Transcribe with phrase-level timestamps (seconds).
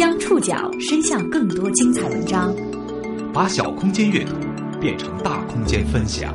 [0.00, 2.56] 将触角伸向更多精彩文章，
[3.34, 4.32] 把小空间阅读
[4.80, 6.34] 变成大空间分享。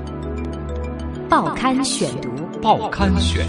[1.27, 2.29] 报刊选读，
[2.61, 3.43] 报刊选。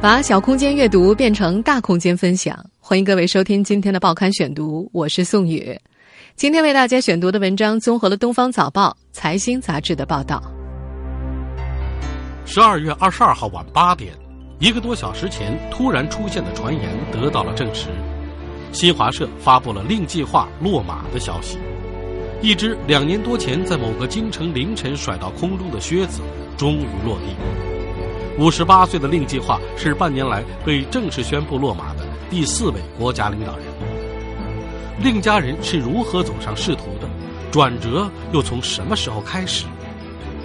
[0.00, 5.76] 把小空间阅读变成大空间分享，欢迎各位收听今天的报刊选读，我是宋宇。
[6.36, 10.40] 今天为大家选读的文章综合了《东方早报》《财新》杂志的报道。
[12.44, 14.12] 十二月二十二号晚八点，
[14.60, 17.88] 一个多小时前突然出现的传言得到了证实，
[18.72, 21.56] 新华社发布了令计划落马的消息。
[22.42, 26.20] 一只两年多前在某个京城凌晨甩到空中的靴子，
[26.58, 27.34] 终于落地。
[28.38, 33.64] 五十八岁的令计划是半年来被正式宣布落马的第四位国家领导人。
[35.02, 37.08] 令家人是如何走上仕途的？
[37.50, 39.64] 转折又从什么时候开始？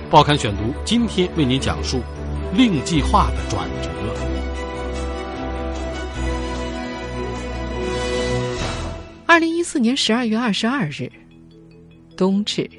[0.10, 2.00] 报刊选读今天为您讲述
[2.56, 3.90] 令计划的转折。
[9.26, 11.12] 二零一四年十二月二十二日，
[12.16, 12.70] 冬至，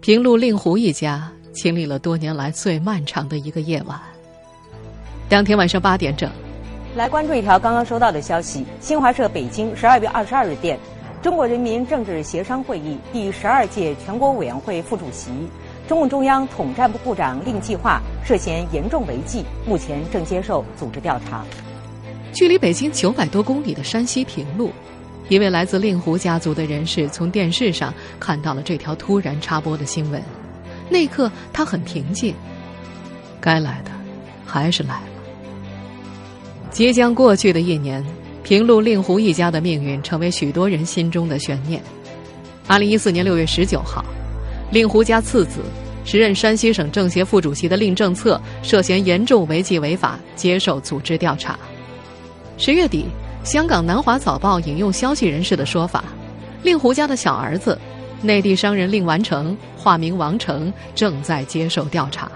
[0.00, 4.00] 平陆令狐一家经历了多年来最漫长的一个夜晚。
[5.28, 6.30] 当天晚上八点整，
[6.96, 10.78] 来关注一条刚刚收到的消息：新华社北京十二月二十二日电，
[11.20, 15.30] 中国人民政治协商会议第十二届全国委员会副主席、
[15.88, 21.42] 中共中央统战部部长令计划涉嫌严重违纪，目前正接受组织调查。
[22.30, 24.70] 距离北京九百多公里的山西平陆，
[25.30, 30.22] 一位来自令狐家族的人士从电视上看到了这条突然插播的新闻，
[30.90, 32.34] 那一刻他很平静，
[33.40, 33.90] 该来的
[34.44, 35.06] 还是来了。
[36.70, 38.04] 即将过去的一年，
[38.42, 41.82] 平陆令狐一家的命运成为许多人心中的悬念。
[42.66, 44.04] 二零一四年六月十九号，
[44.70, 45.60] 令狐家次子、
[46.04, 51.58] 时任山西省政协副主席的令政策涉嫌严重违纪违法，接受组织调查。
[52.56, 53.06] 十月底，
[53.44, 56.04] 香港南华早报引用消息人士的说法，
[56.62, 57.78] 令狐家的小儿子、
[58.22, 62.30] 内地商人令完成（化名王成）正在接受调查。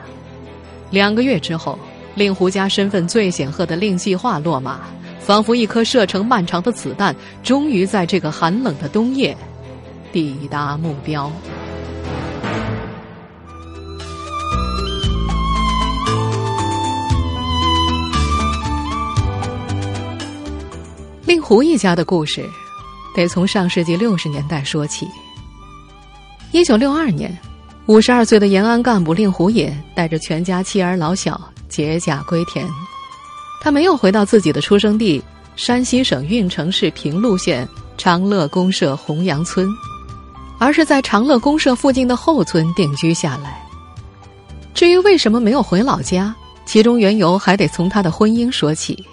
[0.90, 1.78] 两个月之后。
[2.14, 4.80] 令狐家身份最显赫的令计划落马，
[5.18, 9.34] 仿佛一颗射程漫长的子弹，终于在这个寒冷的冬夜
[10.12, 11.32] 抵达目标。
[21.52, 22.48] 胡一家的故事，
[23.14, 25.06] 得从上世纪六十年代说起。
[26.50, 27.38] 一九六二年，
[27.84, 31.38] 五十二岁的延安干部令狐野带着全家妻儿老小。
[31.68, 32.66] 解甲归田，
[33.60, 35.22] 他没有回到自己的出生地
[35.54, 37.68] 山西省运城市平陆县
[37.98, 39.68] 长乐公社洪阳村，
[40.58, 43.62] 而是在长乐公社附近的后村定居下来。
[44.72, 49.04] 至于为什么没有回老家，其中缘由还得从他的婚姻说起。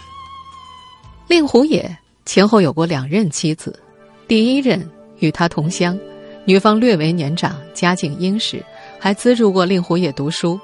[1.28, 1.94] 令狐野
[2.30, 3.80] 前后有过两任妻子，
[4.28, 5.98] 第一任与他同乡，
[6.46, 8.64] 女方略为年长，家境殷实，
[9.00, 10.60] 还资助过令狐野读书。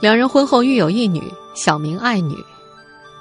[0.00, 1.22] 两人婚后育有一女，
[1.54, 2.34] 小名爱女。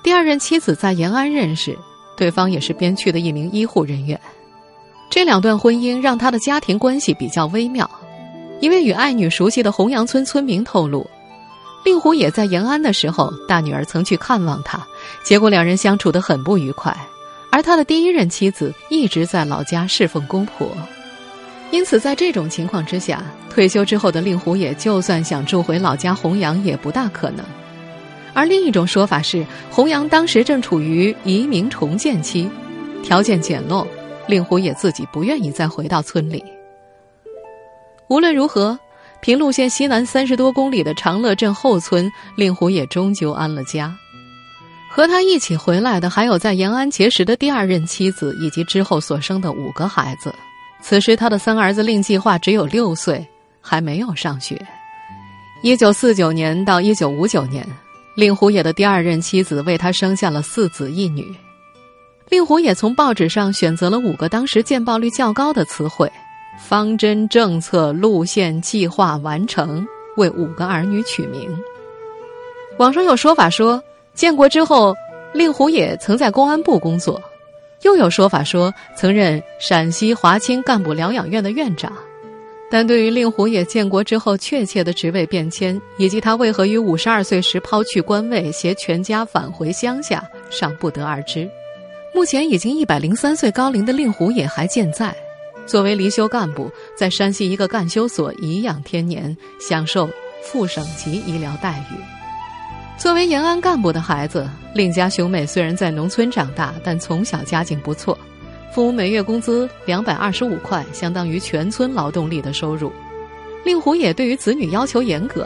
[0.02, 1.78] 第二任妻子在延安认识，
[2.16, 4.18] 对方也是边区的一名医护人员。
[5.10, 7.90] 这两段婚姻让他的家庭关系比较微妙。
[8.62, 11.06] 一位与爱女熟悉的洪阳村村民透露，
[11.84, 14.88] 令狐也在延安的时候，大女儿曾去看望他，
[15.22, 16.96] 结果两人相处得很不愉快。
[17.54, 20.76] 而他的第一任妻子一直在老家侍奉公婆。
[21.70, 27.46] 因此，在这种情况之下，退休之后的令狐野就算想住回老家洪阳，也不大可能。
[28.34, 32.50] 而另一种说法是，洪阳当时正处于移民重建期，
[33.04, 33.86] 条件简陋，
[34.26, 36.44] 令狐野自己不愿意再回到村里。
[38.08, 38.80] 无论如何，
[39.22, 43.96] 平陆县西南三十多公里的长乐镇后村，令狐野终究安了家。
[44.96, 50.32] 和他一起回来的，还有在延安结识的第二任妻子，以及之后所生的五个孩子。
[50.84, 53.28] 此时，他的三儿子令计划只有六岁，
[53.60, 54.56] 还没有上学。
[55.64, 57.68] 一九四九年到一九五九年，
[58.16, 61.36] 令狐野的第二任妻子为他生下了四子一女。
[62.30, 66.08] 令狐野从报纸上选择了五个当时见报率较高的词汇：
[66.60, 69.84] 方针、政策、路线、计划、完成，
[70.18, 71.50] 为五个儿女取名。
[72.78, 73.84] 网上有说法说，
[74.14, 74.96] 建国之后，
[75.34, 77.22] 令狐野曾在公安部工作。
[77.82, 81.92] 又有说法说曾任陕西华清干部疗养院的院长，
[82.72, 91.50] 但对于令狐野建国之后确切的职位变迁，以及他为何于五十二岁时抛去官位，携全家返回乡下，尚不得而知。
[92.14, 95.14] 目前已经一百零三岁高龄的令狐野还健在，
[95.66, 100.10] 作为离休干部，在山西一个干休所颐养天年，享受
[100.42, 102.13] 副省级医疗待遇。
[102.98, 108.18] 作为延安干部的孩子，令家兄妹虽然在农村长大，但从小家境不错，
[108.72, 112.94] 父母每月工资两百二十五块，相当于全村劳动力的收入。
[113.66, 115.46] 令狐也对于子女要求严格，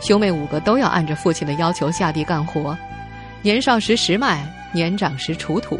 [0.00, 2.76] 兄妹五个都要按着父亲的要求下地干活，
[3.42, 5.78] 年少时拾麦，年长时锄土。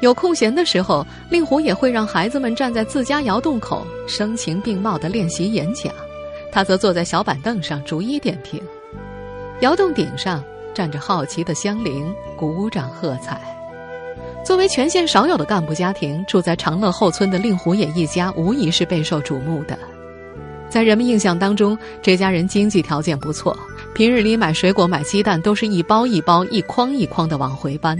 [0.00, 5.92] 有空闲的时候，令狐也会让孩子们站在自家窑洞口，声情并茂地练习演讲，
[6.52, 8.60] 他则坐在小板凳上逐一点评。
[9.60, 13.40] 窑洞顶上站着好奇的乡邻，鼓掌喝彩。
[14.44, 19.76] 作为全县少有的干部家庭，住在长乐后村的令狐野一家无疑是备受瞩目的。
[20.68, 23.58] 在人们印象当中，这家人经济条件不错，
[23.94, 27.98] 平日里买水果、买鸡蛋都是一包一包、一筐一筐的往回搬。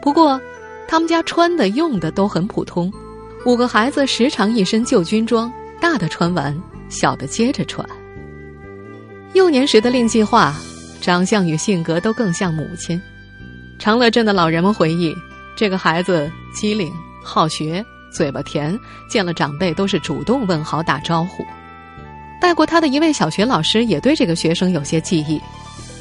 [0.00, 0.40] 不过，
[0.88, 2.90] 他们家穿的用的都很普通，
[3.44, 6.58] 五个孩子时常一身旧军装，大的穿完，
[6.88, 7.86] 小的接着穿。
[9.34, 10.54] 幼年时的令计划，
[11.00, 13.00] 长相与性格都更像母亲。
[13.78, 15.14] 长乐镇的老人们回忆，
[15.56, 16.92] 这个孩子机灵、
[17.24, 21.42] 好学、嘴巴甜，见了长辈都是主动问好、打招呼。
[22.42, 25.40] 带过他的一位小学老师也对这个学生有些记忆，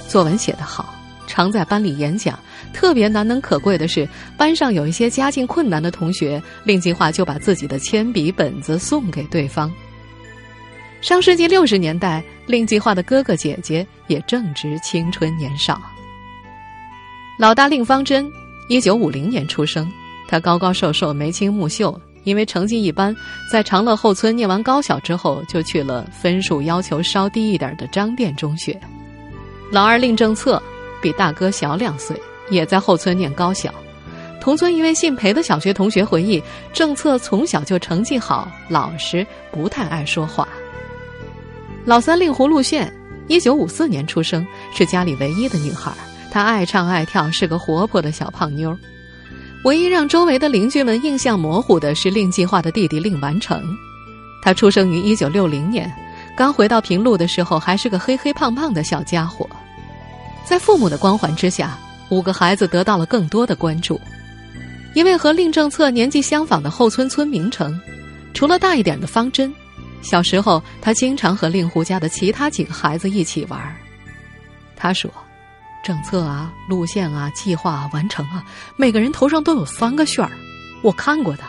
[0.10, 0.94] 作文写得好，
[1.25, 2.38] 常在班里演讲。
[2.74, 4.07] 特别难能可贵的是，
[4.38, 9.72] 班上有一些家境困难的同学，令计划就把自己的铅笔、本子送给对方。
[11.01, 15.81] 上世纪六十年代，令计划的哥哥姐姐也正值青春年少。
[17.39, 18.31] 老大令方真，
[18.69, 19.92] 一九五零年出生，
[20.27, 23.15] 他高高瘦瘦、眉清目秀，因为成绩一般，
[23.51, 28.80] 在长乐后村念完高小之后，就去了分数要求稍低一点的张店中学。
[29.71, 30.62] 老二令政策，
[31.01, 32.15] 比大哥小两岁。
[32.50, 33.74] 也在后村念高小，
[34.42, 36.44] 同村一位姓裴的小学同学回忆，
[36.74, 40.45] 政策从小就成绩好，老实，不太爱说话。
[41.83, 42.92] 老三令狐陆炫，
[43.28, 44.45] 一九五四年出生，
[44.75, 45.92] 是家里唯一的女孩。
[46.30, 48.78] 她爱唱爱跳，是个活泼的小胖妞。
[49.63, 53.62] 唯一让周围的邻居们印象模糊的是令计划的弟弟令完成。
[54.44, 55.92] 他出生于一九六零年，
[56.36, 59.48] 刚回到平陆的时候还是个黑黑胖胖的小家伙，
[60.45, 61.77] 在父母的光环之下。
[62.10, 63.98] 五个孩子得到了更多的关注。
[64.94, 67.80] 一位和令政策年纪相仿的后村村民称，
[68.34, 69.54] 除了大一点的方针，
[70.01, 73.75] 小时候他经常和令狐家的其他几个孩子一起玩。
[74.75, 75.12] 他说
[75.83, 78.44] ：“政策啊、路线啊、计划啊、完成啊，
[78.75, 80.31] 每个人头上都有三个旋儿，
[80.81, 81.44] 我看过的。”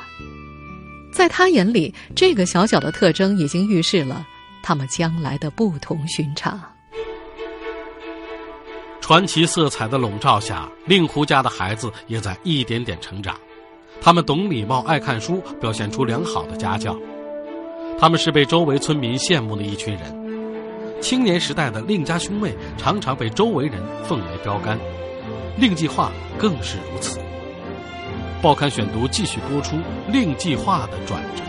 [1.12, 4.26] 在他眼里，这个小小的特征已经预示了
[4.62, 6.60] 他们将来的不同寻常。
[9.00, 13.36] 传奇色彩的笼罩下，令狐家的孩子也在一点点成长。
[14.00, 16.96] 他们懂礼貌、爱看书，表现出良好的家教。
[17.98, 20.22] 他们是被周围村民羡慕的一群人。
[21.00, 24.78] 青年时代的令家兄妹常常被周围人奉为标杆，
[25.56, 27.18] 令计划更是如此。
[28.40, 29.76] 报刊选读继续播出
[30.08, 31.42] 令计划的转折。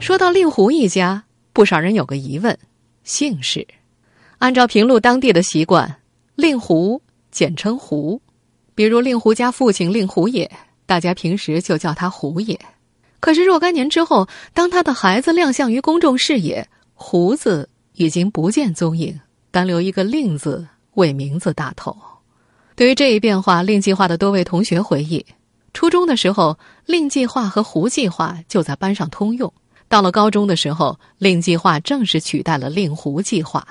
[0.00, 1.24] 说到令狐一家。
[1.52, 2.56] 不少人有个疑问：
[3.02, 3.66] 姓氏。
[4.38, 5.96] 按照平陆当地的习惯，
[6.36, 7.02] 令狐
[7.32, 8.22] 简称狐。
[8.76, 10.48] 比如令狐家父亲令狐野，
[10.88, 12.58] 大家平时就叫他胡爷。
[13.20, 21.94] 可是若干年之后，当他的孩子亮相于公众视野，胡子已经不见踪影，单留一个令字为名字大头。
[22.74, 25.26] 对于这一变化，令计划的多位同学回忆：
[25.74, 29.52] 初中的时候，令计划和胡计划就在班上通用。
[29.88, 33.66] 到了高中的时候，令计划正式取代了令狐计划。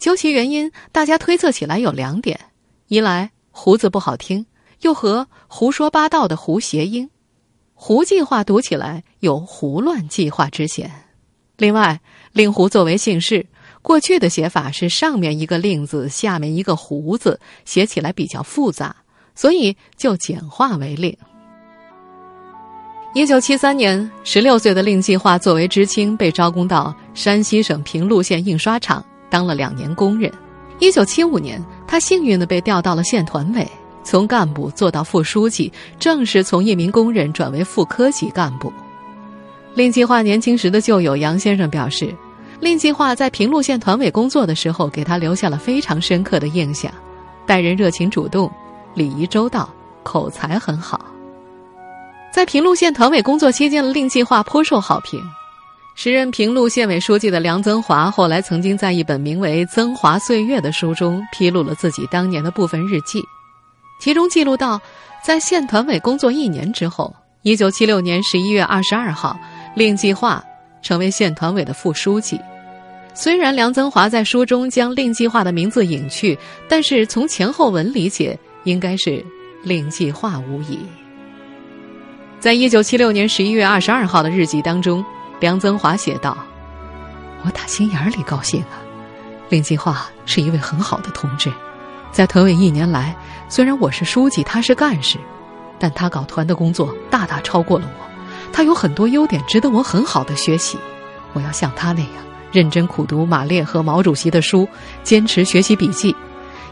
[0.00, 2.40] 究其原因，大家推测起来有两点：
[2.88, 4.44] 一来“胡”子不好听，
[4.80, 7.10] 又和“胡说八道”的“胡”谐音
[7.74, 10.88] ，“胡计划”读起来有胡乱计划之嫌；
[11.56, 12.00] 另外，
[12.32, 13.46] 令狐作为姓氏，
[13.82, 18.94] 过去的写法是上面一个“令”字，下面一个“胡”字，写起来比较复杂，
[19.34, 21.16] 所以就简化为“令”。
[23.14, 30.30] 一九七三年，十六岁的令计划作为知青被招工到山西省平陆县印刷厂当了两年工人。
[30.80, 33.66] 一九七五年，他幸运的被调到了县团委，
[34.06, 38.72] 从干部做到副书记，正式从一名工人转为副科级干部。
[39.74, 42.14] 令计划年轻时的旧友杨先生表示，
[42.60, 46.90] 令计划在平陆县团委工作的时候，给他留下了非常深刻的印象，
[47.44, 48.48] 待人热情主动，
[48.94, 49.68] 礼仪周到，
[50.04, 51.04] 口才很好。
[52.32, 55.20] 在平陆县团委工作期间的令计划颇受好评。
[55.96, 63.22] 时任平陆县委书记的梁增华后来曾经在一本名为《增华岁月》的书中披露了自己当年的部分日记，
[63.98, 64.80] 其中记录到，
[65.24, 69.38] 在县团委工作一年之后，一九七六年十一月二十二号，
[69.74, 70.42] 令计划
[70.82, 72.40] 成为县团委的副书记。
[73.14, 76.38] 虽然梁增华在书中将令计划的名字隐去，
[76.68, 79.24] 但是从前后文理解，应该是
[79.62, 80.78] 令计划无疑。
[82.38, 85.02] 在一九七六年十一月二十二号的日记当中，
[85.40, 86.36] 梁增华写道
[87.42, 88.76] ：“我打心眼里高兴啊，
[89.48, 91.50] 令计划是一位很好的同志，
[92.12, 93.16] 在团委一年来，
[93.48, 95.18] 虽然我是书记，他是干事，
[95.78, 98.06] 但他搞团的工作大大超过了我，
[98.52, 100.76] 他有很多优点值得我很好的学习，
[101.32, 102.10] 我要像他那样
[102.50, 104.68] 认真苦读马列和毛主席的书，
[105.02, 106.14] 坚持学习笔记，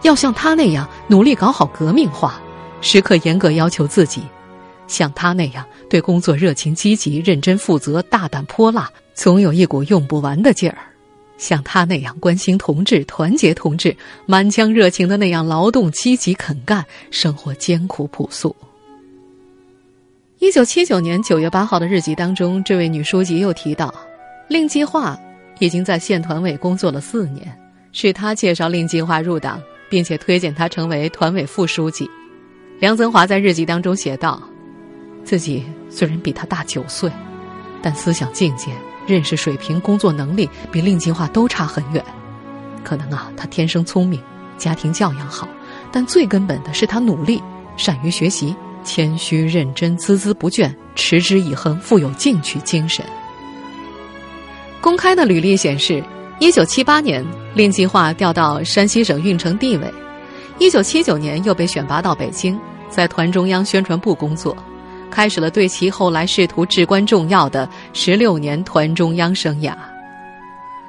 [0.02, 2.40] 要像他那样努力搞好革命化，
[2.80, 4.22] 时刻严格要求自己。”
[4.86, 10.76] 像他那样对工作热情积极、认真负责、大胆泼辣，总有一股用不完的劲儿；
[11.36, 18.54] 像他那样关心同志、团结同志、满腔热情的那样劳动积极肯干，生活艰苦朴素。
[20.38, 23.94] 一九七九年九月八号的日记当中，这位女书记又提到，
[24.48, 25.18] 令计划
[25.58, 27.56] 已经在县团委工作了四年，
[27.92, 32.08] 是他介绍令计划入党，并且推荐他成为团委副书记。
[32.80, 34.42] 梁增华在日记当中写道。
[35.24, 37.10] 自己虽然比他大九岁，
[37.80, 38.70] 但思想境界、
[39.06, 42.04] 认识水平、工作能力比令计划都差很远。
[42.82, 44.20] 可能啊，他天生聪明，
[44.58, 45.48] 家庭教养好，
[45.90, 47.42] 但最根本的是他努力、
[47.76, 53.04] 善于学习、谦虚认真、孜孜不倦、持之以恒、富有进取精神。
[54.80, 56.04] 公开的履历显示，
[56.40, 59.90] 一九七八年令计划调到山西省运城地委，
[60.58, 64.54] 一九七九年又被选拔到北京，在团中央宣传部工作。
[65.14, 69.76] 开始了对其后来仕途至关重要的十六年团中央生涯。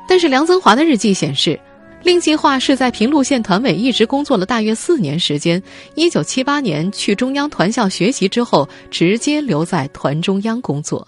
[0.07, 1.59] 但是梁增华的日记显示，
[2.01, 5.61] 令计划是在平陆县团委一直工作了大约四年时间。
[5.93, 11.07] 一九七八年去中央团校学习之后，直接留在团中央工作。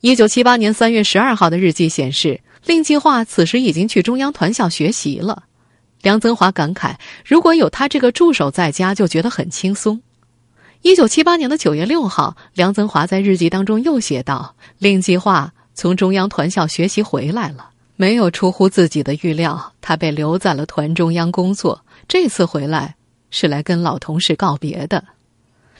[0.00, 5.44] 一九七八年三月十二号的日记显示，令计划此时已经去中央团校学习了。
[6.02, 6.94] 梁增华感慨，
[7.24, 10.02] 如果有他这个助手在家，就觉得很轻松。
[10.84, 21.80] 一九七八年的九月六号，梁增华在日记当中又写道：“令计划从中央团校学习回来了，没有出乎自己的预料，他被留在了团中央工作。
[22.06, 22.96] 这次回来
[23.30, 25.02] 是来跟老同事告别的。”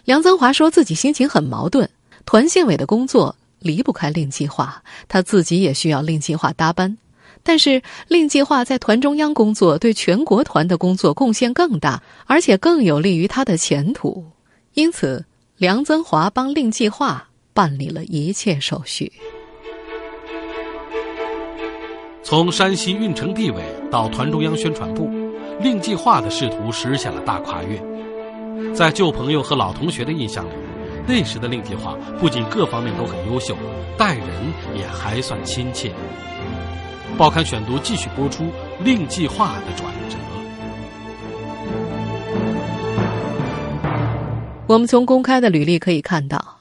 [0.06, 1.87] 梁增华说自己心情很矛盾，
[2.25, 6.96] 团县委的工作离不开令计划，他自己也需要令计划搭班，
[7.42, 14.25] 但是令计划在团中央工作，对全国团的工作贡献更大，而且更有利于他的前途。
[14.75, 15.25] 因此，
[15.57, 19.12] 梁增华帮令计划办理了一切手续。
[22.25, 25.09] 从山西运城地委到团中央宣传部，
[25.61, 27.81] 令计划的仕途实现了大跨越。
[28.75, 30.52] 在旧朋友和老同学的印象里，
[31.07, 33.57] 那时的令计划不仅各方面都很优秀，
[33.97, 34.26] 待人
[34.75, 35.93] 也还算亲切。
[37.16, 38.50] 报刊选读继续播出
[38.83, 40.16] 令计划的转折。
[44.66, 46.59] 我们从公开的履历可以看到，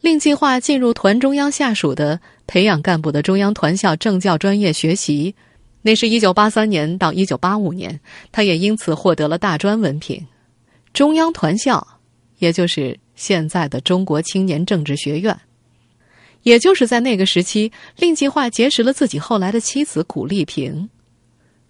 [0.00, 2.18] 令计划进入团中央下属的
[2.48, 5.32] 培养干部的中央团校政教专业学习，
[5.80, 8.00] 那是一九八三年到一九八五年，
[8.32, 10.26] 他也因此获得了大专文凭。
[10.92, 11.86] 中央团校，
[12.38, 15.38] 也就是现在的中国青年政治学院，
[16.42, 20.90] 也就是在那个时期，令计划结识了自己后来的妻子古丽萍。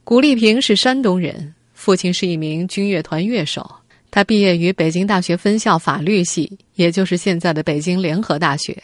[0.03, 3.71] 古丽萍是山东人，父亲是一名军乐团乐手。
[4.14, 8.80] 他毕业于北京大学分校法律系，也就是现在的北京联合大学。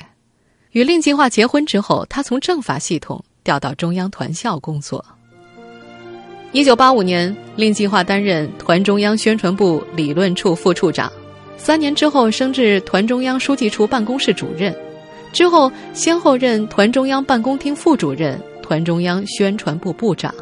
[0.73, 5.05] 与令计划结婚之后，他从政法系统调到中央团校工作。
[6.51, 11.09] 一九八五年，令计划担任团中央宣传部理论处副处长，
[11.57, 14.77] 三年之后升至团中央书记处办公室主任，
[15.33, 20.35] 之后先后任团中央办公厅副主任、团中央宣传部部长。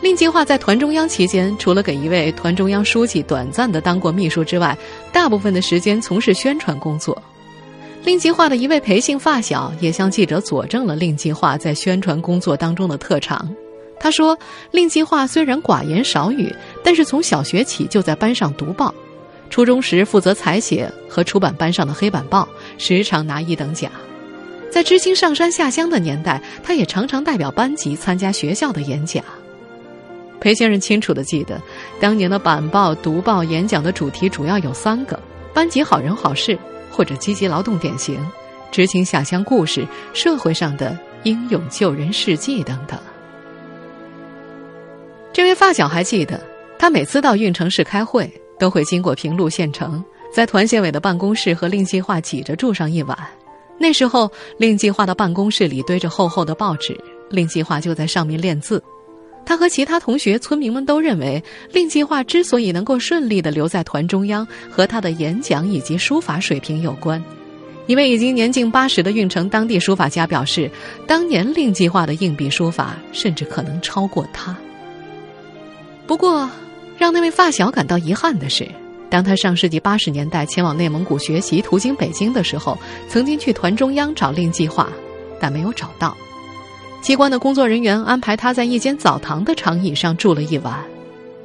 [0.00, 4.76] 令计划在团中央期间，除了给一位团中央书记短暂的当过秘书之外，
[5.12, 7.22] 大部分的时间从事宣传工作。
[8.02, 13.46] 令计划的一位培姓发小也向记者佐证了令计划在宣传工作当中的特长。
[14.00, 14.38] 他说
[14.72, 16.50] ：“令计划虽然寡言少语，
[16.82, 18.94] 但是从小学起就在班上读报，
[19.50, 23.92] 初中时负责采写和出版班上的黑板报，时常拿一等奖。
[24.70, 29.22] 在知青上山下乡的年代，他也常常代表班级参加学校的演讲。”
[30.40, 31.60] 裴先生清楚的记得，
[32.00, 35.20] 当年的板报、读报、演讲的主题主要有三个：
[35.52, 36.58] 班级好人好事，
[36.90, 38.18] 或者积极劳动典型、
[38.72, 42.98] 知青下乡故事、社会上的英勇救人事迹等等。
[45.32, 46.40] 这位发小还记得，
[46.78, 48.28] 他每次到运城市开会，
[48.58, 50.02] 都会经过平陆县城，
[50.34, 53.16] 在团县委的办公室和令计划挤着住上一晚。
[53.78, 56.98] 那时候，令计划的办公室里堆着厚厚的报纸。
[57.30, 58.82] 令计划就在上面练字。
[59.44, 61.42] 他和其他同学、村民们都认为，
[61.72, 67.22] 令计划之所以能够顺利的留在团中央，和他的演讲以及书法水平有关。
[67.86, 70.70] 一位已经年近八十的运城当地书法家表示，
[71.06, 74.56] 当年令计划的硬笔书法甚至可能超过他。
[76.06, 76.48] 不过，
[76.96, 78.68] 让那位发小感到遗憾的是，
[79.08, 82.78] 当他上世纪八十年代前往内蒙古学习，途经北京的时候，
[83.08, 84.88] 曾经去团中央找令计划，
[85.40, 86.16] 但没有找到。
[87.00, 90.78] 机关的工作人员安排他在一间澡堂的长椅上住了一晚，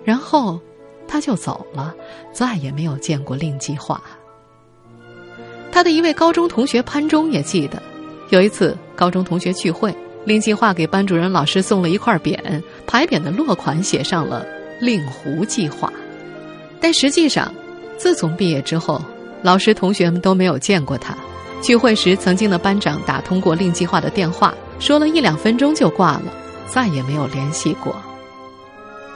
[0.04, 0.60] 然后
[1.08, 1.94] 他就走了，
[2.34, 4.02] 再也没有见过令计划。
[5.72, 7.82] 他的一位高中同学潘忠也记得，
[8.30, 9.96] 有一次高中同学聚会，
[10.26, 12.38] 令计划给班主任老师送了一块匾，
[12.86, 14.46] 牌匾的落款写上了
[14.80, 15.92] “令狐计划”。
[16.82, 17.54] 但实际上，
[17.98, 19.02] 自从毕业之后，
[19.42, 21.16] 老师同学们都没有见过他。
[21.62, 24.54] 聚会时，曾经的班长打通过令计划的电话。
[24.80, 26.34] 说了一两分钟就挂了，
[26.68, 27.96] 再也没有联系过。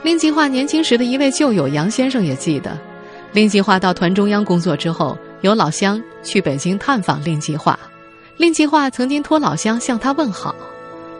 [0.02, 2.76] 令计划年轻时的一位旧友杨先生也记得，
[3.32, 7.78] 令计划到团中央工作之后，有老乡去北京探访令计划，
[8.38, 10.54] 令计划曾经托老乡向他问好。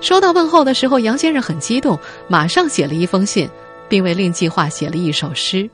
[0.01, 3.47] 收到问候的时候，杨先生很激动，马上写了一封信，
[3.87, 5.69] 并为令计划写了一首诗。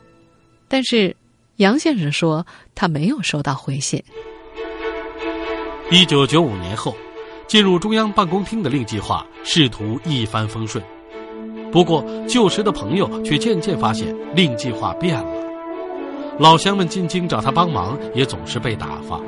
[0.67, 1.15] 但是，
[1.55, 2.45] 杨先生说
[2.75, 4.03] 他没有收到回信。
[5.89, 6.93] 一九九五年后。
[7.47, 10.83] 进入中央办公厅的令计划仕途一帆风顺，
[11.71, 15.31] 不过旧时的朋友却渐渐发现令计划变了。
[16.37, 19.19] 老乡们进京找他帮忙，也总是被打发。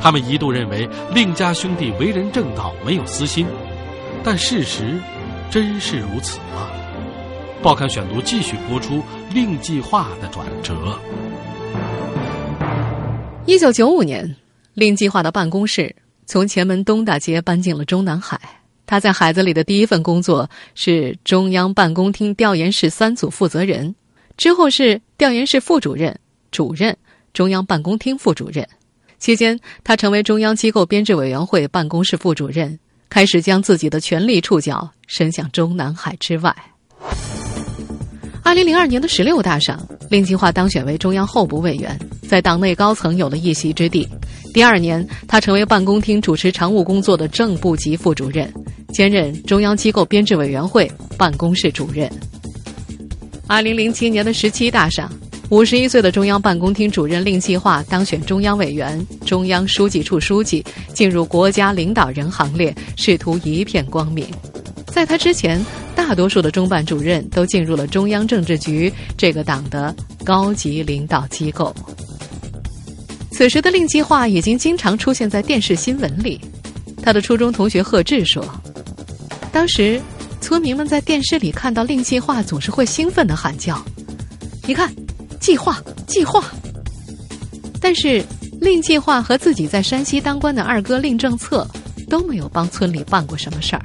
[0.00, 3.46] 他们一度认为令家兄弟为人正道，没有私心，
[4.24, 5.00] 但事实
[5.48, 6.68] 真是如此吗？
[7.62, 9.02] 报刊选读继续播出
[9.32, 10.98] 令计划的转折。
[13.46, 14.36] 一九九五年，
[14.74, 15.94] 令计划的办公室。
[16.28, 18.38] 从前门东大街搬进了中南海。
[18.84, 23.94] 他在海子里的第一份工作是中央办公厅调研室三组负责人，
[24.36, 26.18] 之后是调研室副主任、
[26.50, 26.94] 主任、
[27.32, 28.68] 中央办公厅副主任。
[29.18, 36.54] 期间，他成为中央机构编制委员会办公室副主任，开始将自己的权力触角伸向中南海之外。
[38.48, 41.94] 二零零二年的十六大上，令计划当选为中央候补委员，
[42.26, 44.08] 在党内高层有了一席之地。
[44.54, 48.50] 第二年，他成为办公厅主持常务工作的正部级副主任，
[48.94, 52.10] 兼任中央机构编制委员会办公室主任。
[53.46, 55.12] 二零零七年的十七大上，
[55.50, 64.26] 五十一岁的中央办公厅主任令计划当选中央委员、中央书记处书记，进入国家领导人行列，仕途一片光明。
[64.86, 65.62] 在他之前，
[66.08, 69.94] 大多数的中办主任都进入了中央政治局这个党的
[70.24, 71.74] 高级领导机构。
[73.30, 76.40] 此时的令计划已经经常出现在电视新闻里。
[77.02, 78.42] 他的初中同学贺志说
[79.52, 80.00] ：“当时，
[80.40, 83.78] 村民们在电视里看到令计划，总是会兴奋的喊叫
[84.66, 84.90] ：‘你看，
[85.38, 86.42] 计划，计划！’
[87.82, 88.24] 但是，
[88.62, 91.68] 令计划和自己在山西当官的二哥令政策
[92.08, 93.84] 都没有帮村里办过什么事儿。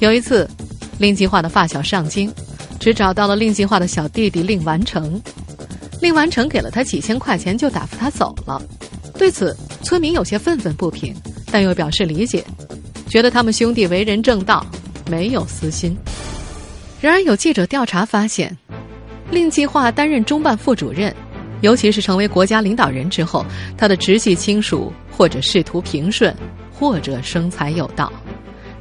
[0.00, 0.48] 有一次，
[1.00, 2.30] 令计划的发小上京，
[2.78, 5.20] 只找到了令计划的小弟弟令完成。
[6.00, 8.60] 令完成给了他几千块钱，就打发他走了。
[9.18, 11.14] 对此，村民有些愤愤不平，
[11.50, 12.44] 但又表示理解，
[13.08, 14.64] 觉得他们兄弟为人正道，
[15.10, 15.96] 没有私心。
[17.00, 18.54] 然而，有记者调查发现，
[19.30, 21.14] 令计划担任中办副主任，
[21.62, 23.44] 尤其是成为国家领导人之后，
[23.76, 26.34] 他的直系亲属或者仕途平顺，
[26.72, 28.10] 或者生财有道。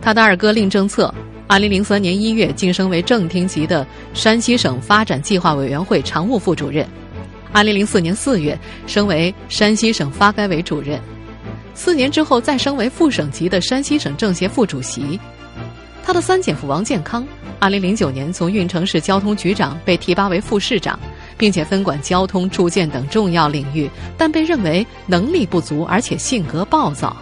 [0.02, 1.14] 他的二哥令政策，
[1.52, 6.88] 二零零三年一月晋升为正厅级的山西省发展计划委员会常务副主任。
[7.52, 11.02] 二零零四年四月，升为山西省发改委主任，
[11.74, 15.20] 四年之后再升为副省级的山西省政协副主席。
[16.04, 17.26] 他的三姐夫王建康，
[17.58, 21.00] 二零零九年从运城市交通局长被提拔为副市长，
[21.36, 27.18] 并且分管交通、住建等重要领域，但被认为能力不足，而且性格暴躁。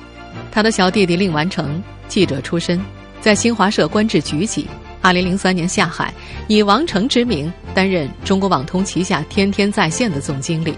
[0.51, 2.77] 他的小弟弟令完成，记者出身，
[3.21, 4.67] 在新华社官至局级。
[4.99, 6.13] 二零零三年下海，
[6.47, 10.73] 以王成之名担任中国网通旗下“天天在线”的总经理。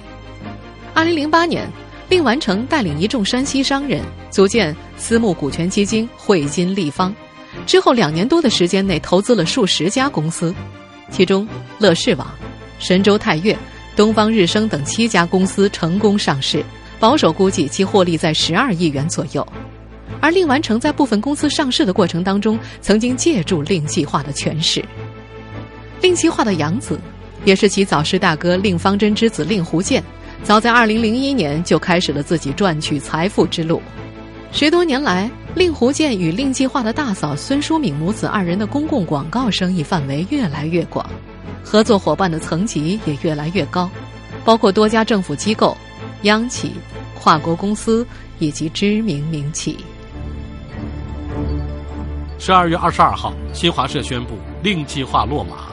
[0.94, 1.68] 二零零八年，
[2.10, 7.16] 令完成带领一众山西商人组建私募股权基金汇金立方，
[7.66, 10.54] 之后两年多的时间内投资了数十家公司，
[11.10, 11.48] 其中
[11.80, 12.28] 乐视网、
[12.78, 13.58] 神州泰岳、
[13.96, 16.64] 东方日升等七家公司成功上市，
[17.00, 19.48] 保守估计其获利在十二亿元左右。
[20.22, 24.84] 而令完成在部分公司上市的过程当中，曾经借助令计划的权势。
[26.02, 27.00] 令计划的养子，
[27.46, 30.04] 也是其早逝大哥令方针之子令狐建，
[30.44, 33.82] 早在二零零一年就开始了自己赚取财富之路。
[34.52, 41.08] 十多年来，令狐健与令计划的大嫂孙淑敏母子二人的公共广告生意范围越来越广，
[41.64, 43.90] 合作伙伴的层级也越来越高，
[44.44, 45.78] 包括多家政府机构、
[46.24, 46.72] 央企、
[47.22, 48.06] 跨国公司
[48.40, 49.78] 以及知名民企。
[52.42, 55.68] 十二月二十二号，新华社宣布令计划落马。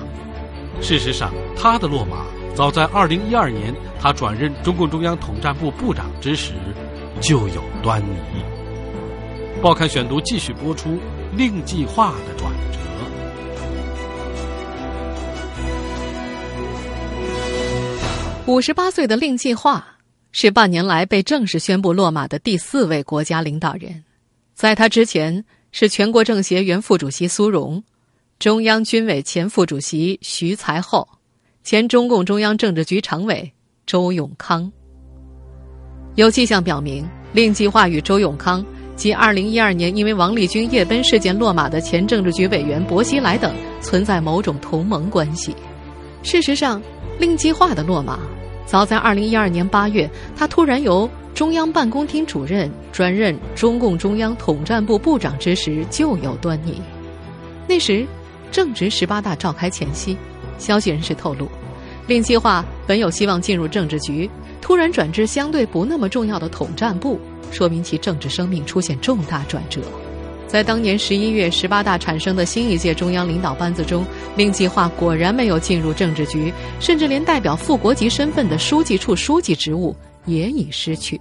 [0.83, 2.27] 事实上，他的落马
[2.57, 6.55] 早在二零一二年，他转任中共中央统战部部长之时
[7.21, 8.17] 就有端倪。
[9.63, 10.99] 报刊选读继续播出
[11.37, 12.79] 令计划的转折。
[18.47, 19.87] 五十八岁的令计划
[20.33, 24.03] 是半年来被正式宣布落马的第四位国家领导人，
[24.53, 25.45] 在他之前
[25.79, 27.85] 是全国政协原副主席苏荣。
[28.39, 31.07] 中央军委前副主席徐才厚，
[31.65, 33.53] 前中共中央政治局常委
[33.85, 34.73] 周永康。
[36.15, 38.65] 有迹象表明，令计划与周永康
[38.97, 45.55] 及2012年因为王立军夜奔事件落马的前政治局委员薄熙来等存在某种同盟关系。
[46.23, 46.83] 事实上，
[47.19, 48.19] 令计划的落马，
[48.65, 56.81] 早在2012年8月，他突然由中央办公厅主任转任中共中央统战部部长之时就有端倪。
[57.69, 58.05] 那时。
[58.53, 60.17] 正值十八大召开前夕，
[60.57, 61.47] 消息人士透露，
[62.07, 64.31] 令计划本有希望进入政治局，
[64.63, 67.21] 突然转至相对不那么重要的统战部，
[67.51, 69.83] 说明其政治生命出现重大转折。
[70.47, 79.95] 在当年十一月十八大产生的新一届中央领导班子中，令计划果然没有进入政治局，甚至连代表副国级身份的书记处书记职务
[80.27, 81.19] 也已失去。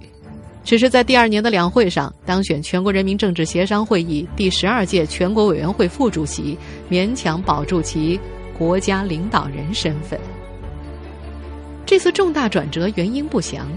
[0.64, 6.58] 只是在第二年的两会上当选全国人民政治协商会议第十二届全国委员会副主席，
[6.90, 8.18] 勉强保住其
[8.58, 10.18] 国家领导人身份。
[11.86, 13.68] 这次重大转折原因不详。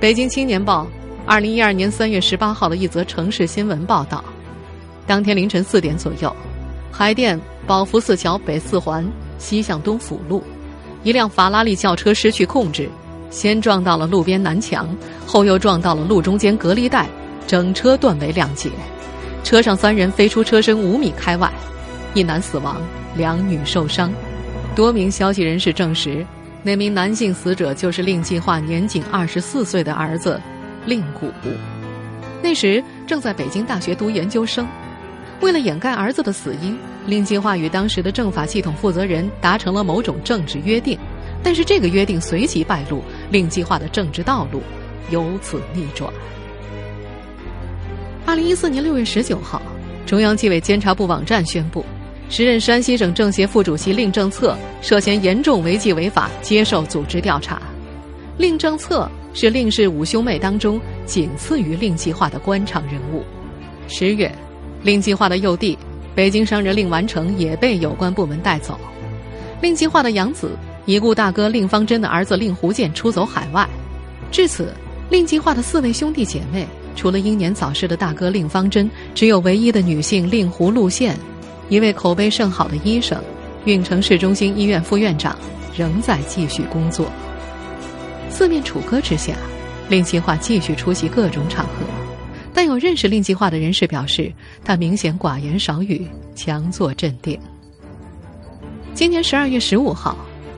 [0.00, 0.86] 北京青年报
[1.26, 4.24] 二零一二年三月十八号的一则城市新闻报道：
[5.06, 6.34] 当天凌晨四点左右，
[6.90, 10.42] 海淀宝福寺桥北四环西向东辅路，
[11.02, 12.88] 一辆法拉利轿车失去控制。
[13.34, 14.88] 先撞到了路边南墙，
[15.26, 17.08] 后又撞到了路中间隔离带，
[17.48, 18.70] 整车断为两截，
[19.42, 21.52] 车上三人飞出车身五米开外，
[22.14, 22.80] 一男死亡，
[23.16, 24.12] 两女受伤。
[24.76, 26.24] 多名消息人士证实，
[26.62, 30.40] 那名男性死者就是令计划年仅二十四岁的儿子
[30.86, 31.28] 令谷，
[32.40, 34.64] 那时正在北京大学读研究生。
[35.40, 40.96] 为了掩盖儿子的死因，令计划与当时的政法系统负责人达成了某种政治约定。
[41.42, 44.62] 但是这个约定随即败露，令计划的政治道路
[45.10, 46.12] 由此逆转。
[48.26, 49.60] 二零一四年六月十九号，
[50.06, 51.84] 中央纪委监察部网站宣布，
[52.30, 57.60] 时任山西省政协副主席令政策涉嫌严重违纪违法，接受组织调查。
[58.38, 63.22] 令政策是令氏五兄妹当中仅次于令计划的官场人物。
[63.88, 64.32] 十月，
[64.82, 65.78] 令计划的幼弟
[66.14, 68.78] 北京商人令完成也被有关部门带走。
[69.60, 70.50] 令计划的养子。
[70.86, 73.66] 已故大哥令方针的儿子令狐健出走海外，
[74.30, 74.72] 至此，
[75.08, 81.16] 令计划的四位兄弟姐妹，除了英年早逝的大哥令方针，只有唯一的女性令狐路线，
[81.70, 83.18] 一位口碑甚好的医生，
[83.64, 85.38] 运城市中心医院副院长，
[85.74, 87.10] 仍在继续工作。
[88.28, 89.34] 四面楚歌之下，
[89.88, 91.86] 令计划继续出席各种场合，
[92.52, 94.30] 但有认识令计划的人士表示，
[94.62, 97.40] 他明显寡言少语，强作镇定。
[98.92, 100.14] 今年十二月十五号。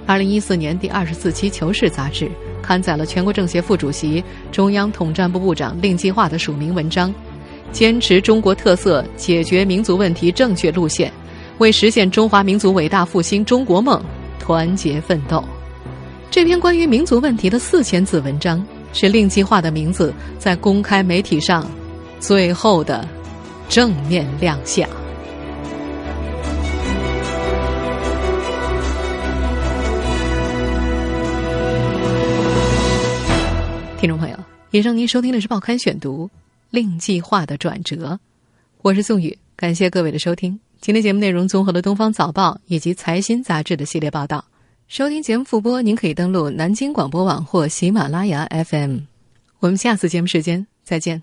[0.07, 2.31] 二零一四年第二十四期《求是》杂志
[2.63, 7.13] 刊载了全国政协副主席、中央统战部部长令计划的署名文章，
[7.73, 11.13] 坚持中国特色解决民族问题正确路线，
[11.59, 14.01] 为实现中华民族伟大复兴中国梦
[14.39, 15.43] 团结奋斗。
[16.31, 21.69] 这篇关于民族问题的四千字文章，是令计划的名字在公开媒体上
[22.21, 23.09] 最后的
[23.69, 24.89] 正面亮相。
[33.99, 34.37] 听众朋友，
[34.73, 36.27] 以上您收听的是《报刊选读》，
[36.71, 38.21] 令计划的转折，
[38.83, 40.59] 我是宋宇，感谢各位的收听。
[40.83, 44.45] 今天节目内容综合了《东方早报》以及《财新》杂志的系列报道。
[44.87, 48.99] 收听节目复播，您可以登录南京广播网或喜马拉雅 FM。
[49.61, 51.23] 我们下次节目时间再见。